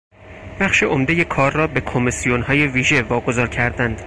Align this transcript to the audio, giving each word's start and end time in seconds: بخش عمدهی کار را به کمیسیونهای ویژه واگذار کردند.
بخش 0.59 0.83
عمدهی 0.83 1.25
کار 1.25 1.51
را 1.51 1.67
به 1.67 1.81
کمیسیونهای 1.81 2.67
ویژه 2.67 3.01
واگذار 3.01 3.47
کردند. 3.49 3.99